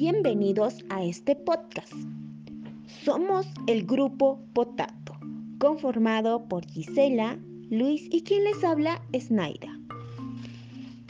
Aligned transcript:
Bienvenidos 0.00 0.84
a 0.88 1.04
este 1.04 1.36
podcast. 1.36 1.92
Somos 3.04 3.46
el 3.66 3.84
grupo 3.84 4.40
Potato, 4.54 5.18
conformado 5.58 6.48
por 6.48 6.64
Gisela, 6.64 7.38
Luis 7.68 8.08
y 8.10 8.22
quien 8.22 8.44
les 8.44 8.64
habla 8.64 9.02
es. 9.12 9.30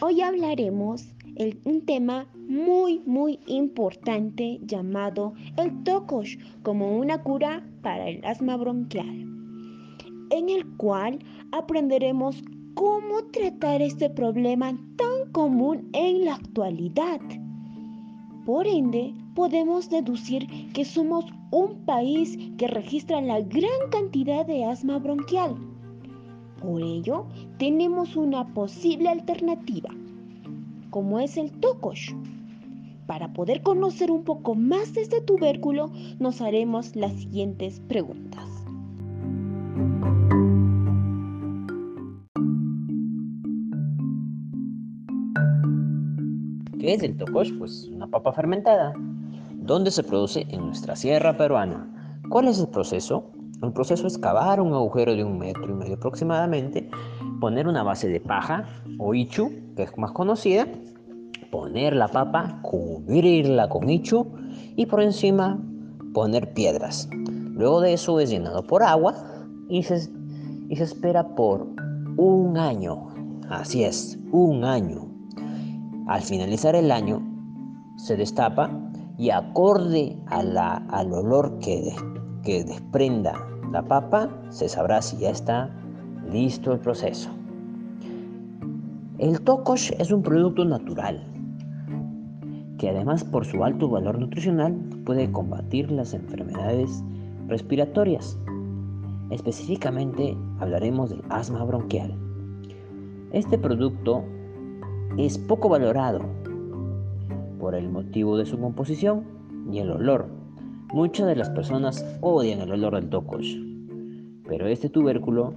Hoy 0.00 0.20
hablaremos 0.20 1.08
de 1.34 1.58
un 1.64 1.84
tema 1.84 2.28
muy 2.36 3.00
muy 3.06 3.40
importante 3.48 4.60
llamado 4.62 5.34
el 5.56 5.82
tocosh 5.82 6.38
como 6.62 6.96
una 6.96 7.22
cura 7.22 7.66
para 7.82 8.08
el 8.08 8.24
asma 8.24 8.56
bronquial, 8.56 9.26
en 10.30 10.48
el 10.50 10.66
cual 10.76 11.18
aprenderemos 11.50 12.44
cómo 12.74 13.22
tratar 13.32 13.82
este 13.82 14.10
problema 14.10 14.76
tan 14.96 15.32
común 15.32 15.88
en 15.92 16.24
la 16.24 16.34
actualidad. 16.34 17.20
Por 18.44 18.66
ende, 18.66 19.14
podemos 19.34 19.88
deducir 19.88 20.46
que 20.72 20.84
somos 20.84 21.24
un 21.50 21.84
país 21.86 22.38
que 22.58 22.68
registra 22.68 23.20
la 23.20 23.40
gran 23.40 23.90
cantidad 23.90 24.46
de 24.46 24.64
asma 24.64 24.98
bronquial. 24.98 25.54
Por 26.60 26.82
ello, 26.82 27.26
tenemos 27.58 28.16
una 28.16 28.52
posible 28.54 29.08
alternativa, 29.08 29.90
como 30.90 31.20
es 31.20 31.36
el 31.36 31.52
tocosh. 31.52 32.12
Para 33.06 33.32
poder 33.32 33.62
conocer 33.62 34.10
un 34.10 34.24
poco 34.24 34.54
más 34.54 34.94
de 34.94 35.02
este 35.02 35.20
tubérculo, 35.20 35.90
nos 36.18 36.40
haremos 36.40 36.96
las 36.96 37.12
siguientes 37.12 37.80
preguntas. 37.80 38.48
¿Qué 46.84 46.92
es 46.92 47.02
el 47.02 47.16
tocosh? 47.16 47.50
Pues 47.56 47.88
una 47.88 48.06
papa 48.06 48.30
fermentada. 48.34 48.92
¿Dónde 49.54 49.90
se 49.90 50.02
produce? 50.02 50.44
En 50.50 50.66
nuestra 50.66 50.94
sierra 50.94 51.34
peruana. 51.34 52.20
¿Cuál 52.28 52.46
es 52.46 52.60
el 52.60 52.68
proceso? 52.68 53.30
El 53.62 53.72
proceso 53.72 54.06
es 54.06 54.18
cavar 54.18 54.60
un 54.60 54.74
agujero 54.74 55.16
de 55.16 55.24
un 55.24 55.38
metro 55.38 55.66
y 55.66 55.72
medio 55.72 55.94
aproximadamente, 55.94 56.90
poner 57.40 57.68
una 57.68 57.82
base 57.82 58.08
de 58.08 58.20
paja 58.20 58.66
o 58.98 59.14
ichu, 59.14 59.50
que 59.74 59.84
es 59.84 59.96
más 59.96 60.12
conocida, 60.12 60.68
poner 61.50 61.96
la 61.96 62.08
papa, 62.08 62.58
cubrirla 62.60 63.66
con 63.70 63.88
ichu 63.88 64.26
y 64.76 64.84
por 64.84 65.00
encima 65.00 65.58
poner 66.12 66.52
piedras. 66.52 67.08
Luego 67.54 67.80
de 67.80 67.94
eso 67.94 68.20
es 68.20 68.28
llenado 68.28 68.62
por 68.62 68.82
agua 68.82 69.14
y 69.70 69.84
se, 69.84 70.06
y 70.68 70.76
se 70.76 70.84
espera 70.84 71.34
por 71.34 71.66
un 72.18 72.58
año. 72.58 73.08
Así 73.48 73.84
es, 73.84 74.18
un 74.32 74.66
año. 74.66 75.13
Al 76.06 76.22
finalizar 76.22 76.74
el 76.74 76.90
año, 76.90 77.22
se 77.96 78.16
destapa 78.16 78.70
y 79.16 79.30
acorde 79.30 80.16
al 80.26 81.12
olor 81.12 81.58
que, 81.60 81.94
que 82.42 82.64
desprenda 82.64 83.34
la 83.72 83.82
papa, 83.82 84.28
se 84.50 84.68
sabrá 84.68 85.00
si 85.00 85.16
ya 85.18 85.30
está 85.30 85.70
listo 86.30 86.72
el 86.72 86.80
proceso. 86.80 87.30
El 89.18 89.40
tokosh 89.40 89.92
es 89.98 90.10
un 90.10 90.22
producto 90.22 90.64
natural 90.64 91.24
que 92.78 92.90
además 92.90 93.24
por 93.24 93.46
su 93.46 93.64
alto 93.64 93.88
valor 93.88 94.18
nutricional 94.18 94.74
puede 95.06 95.30
combatir 95.30 95.90
las 95.90 96.12
enfermedades 96.12 97.02
respiratorias. 97.46 98.38
Específicamente 99.30 100.36
hablaremos 100.58 101.10
del 101.10 101.22
asma 101.30 101.64
bronquial. 101.64 102.14
Este 103.32 103.56
producto 103.58 104.24
es 105.16 105.38
poco 105.38 105.68
valorado 105.68 106.20
por 107.60 107.74
el 107.74 107.88
motivo 107.88 108.36
de 108.36 108.46
su 108.46 108.58
composición 108.58 109.24
y 109.70 109.78
el 109.78 109.90
olor. 109.90 110.26
Muchas 110.92 111.26
de 111.26 111.36
las 111.36 111.50
personas 111.50 112.04
odian 112.20 112.60
el 112.60 112.72
olor 112.72 112.94
del 112.94 113.08
tocosh, 113.08 113.56
pero 114.46 114.66
este 114.66 114.88
tubérculo, 114.88 115.54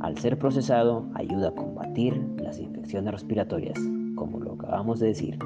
al 0.00 0.16
ser 0.18 0.38
procesado, 0.38 1.06
ayuda 1.14 1.48
a 1.48 1.54
combatir 1.54 2.20
las 2.38 2.60
infecciones 2.60 3.12
respiratorias, 3.12 3.78
como 4.14 4.38
lo 4.40 4.52
acabamos 4.54 5.00
de 5.00 5.08
decir. 5.08 5.38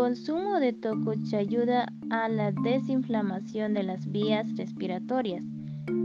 Consumo 0.00 0.58
de 0.60 0.72
tococh 0.72 1.34
ayuda 1.34 1.92
a 2.08 2.26
la 2.30 2.52
desinflamación 2.52 3.74
de 3.74 3.82
las 3.82 4.10
vías 4.10 4.46
respiratorias 4.56 5.44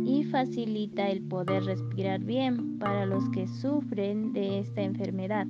y 0.04 0.26
facilita 0.26 1.08
el 1.10 1.22
poder 1.22 1.64
respirar 1.64 2.20
bien 2.20 2.78
para 2.78 3.06
los 3.06 3.30
que 3.30 3.48
sufren 3.48 4.34
de 4.34 4.60
esta 4.60 4.82
enfermedad, 4.82 5.48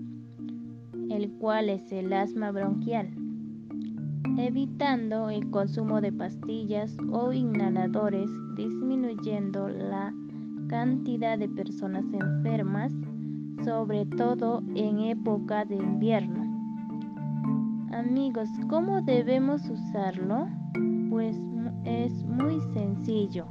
el 1.09 1.31
cual 1.39 1.71
es 1.71 1.91
el 1.91 2.13
asma 2.13 2.51
bronquial, 2.51 3.09
evitando 4.37 5.31
el 5.31 5.49
consumo 5.49 5.99
de 5.99 6.11
pastillas 6.11 6.95
o 7.11 7.33
inhaladores, 7.33 8.29
disminuyendo 8.55 9.69
la 9.69 10.13
cantidad 10.67 11.39
de 11.39 11.49
personas 11.49 12.05
enfermas, 12.13 12.93
sobre 13.63 14.05
todo 14.05 14.61
en 14.75 14.99
época 14.99 15.65
de 15.65 15.77
invierno. 15.77 16.44
Amigos, 17.91 18.49
¿cómo 18.67 19.01
debemos 19.01 19.69
usarlo? 19.69 20.47
Pues 21.09 21.37
es 21.85 22.11
muy 22.25 22.59
sencillo. 22.73 23.45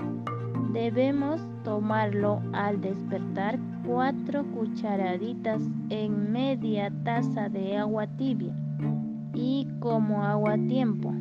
Debemos 0.73 1.41
tomarlo 1.63 2.43
al 2.53 2.81
despertar 2.81 3.59
cuatro 3.87 4.45
cucharaditas 4.53 5.63
en 5.89 6.33
media 6.33 6.93
taza 7.05 7.49
de 7.49 7.77
agua 7.77 8.07
tibia 8.07 8.55
y 9.35 9.69
como 9.81 10.25
agua 10.25 10.57
tiempo. 10.67 11.13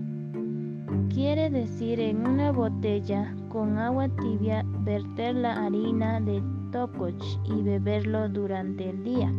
Quiere 1.13 1.49
decir 1.49 1.99
en 1.99 2.27
una 2.27 2.51
botella 2.51 3.33
con 3.49 3.77
agua 3.77 4.09
tibia 4.09 4.65
verter 4.79 5.35
la 5.35 5.65
harina 5.65 6.19
de 6.19 6.41
tococh 6.71 7.23
y 7.45 7.61
beberlo 7.61 8.27
durante 8.27 8.89
el 8.89 9.03
día. 9.03 9.31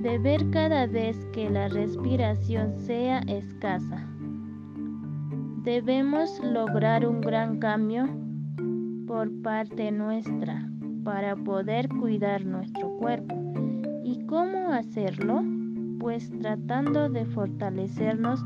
Beber 0.00 0.48
cada 0.50 0.86
vez 0.86 1.26
que 1.32 1.50
la 1.50 1.66
respiración 1.66 2.78
sea 2.78 3.18
escasa. 3.26 4.06
Debemos 5.64 6.38
lograr 6.40 7.04
un 7.04 7.20
gran 7.20 7.58
cambio 7.58 8.08
por 9.08 9.28
parte 9.42 9.90
nuestra 9.90 10.70
para 11.02 11.34
poder 11.34 11.88
cuidar 11.88 12.44
nuestro 12.44 12.96
cuerpo. 12.98 13.34
¿Y 14.04 14.24
cómo 14.26 14.68
hacerlo? 14.68 15.42
Pues 15.98 16.30
tratando 16.38 17.08
de 17.08 17.24
fortalecernos 17.24 18.44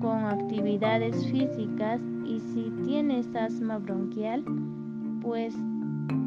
con 0.00 0.26
actividades 0.26 1.26
físicas 1.26 2.00
y 2.24 2.38
si 2.38 2.70
tienes 2.84 3.34
asma 3.34 3.78
bronquial, 3.78 4.44
pues 5.22 5.56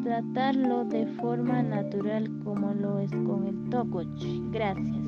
tratarlo 0.03 0.85
de 0.85 1.05
forma 1.19 1.61
natural 1.61 2.29
como 2.43 2.73
lo 2.73 2.99
es 2.99 3.11
con 3.11 3.45
el 3.47 3.69
tococh. 3.69 4.07
Gracias. 4.51 5.07